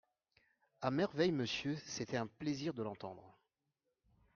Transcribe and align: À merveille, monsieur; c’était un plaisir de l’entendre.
À 0.81 0.89
merveille, 0.89 1.31
monsieur; 1.31 1.77
c’était 1.85 2.17
un 2.17 2.25
plaisir 2.25 2.73
de 2.73 2.81
l’entendre. 2.81 3.37